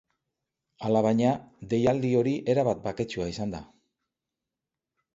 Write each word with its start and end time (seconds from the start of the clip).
Alabaina, 0.89 1.35
deialdi 1.75 2.13
hori 2.23 2.35
erabat 2.57 2.83
baketsua 2.91 3.31
izan 3.37 3.57
da. 3.59 3.65